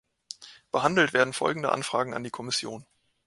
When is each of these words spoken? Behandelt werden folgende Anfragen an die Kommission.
Behandelt 0.71 1.13
werden 1.13 1.31
folgende 1.31 1.71
Anfragen 1.71 2.15
an 2.15 2.23
die 2.23 2.31
Kommission. 2.31 2.87